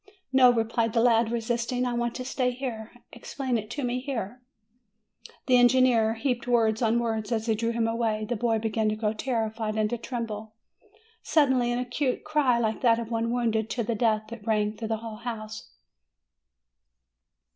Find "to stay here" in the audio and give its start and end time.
2.15-2.91